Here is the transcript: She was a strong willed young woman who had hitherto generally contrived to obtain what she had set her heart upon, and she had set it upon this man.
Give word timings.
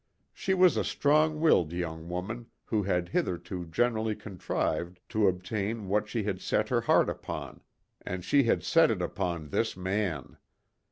She 0.33 0.55
was 0.55 0.77
a 0.77 0.83
strong 0.83 1.39
willed 1.39 1.71
young 1.71 2.09
woman 2.09 2.47
who 2.65 2.81
had 2.81 3.09
hitherto 3.09 3.65
generally 3.67 4.15
contrived 4.15 4.99
to 5.09 5.27
obtain 5.27 5.87
what 5.89 6.09
she 6.09 6.23
had 6.23 6.41
set 6.41 6.69
her 6.69 6.81
heart 6.81 7.07
upon, 7.07 7.61
and 8.01 8.25
she 8.25 8.41
had 8.41 8.63
set 8.63 8.89
it 8.89 8.99
upon 8.99 9.49
this 9.49 9.77
man. 9.77 10.37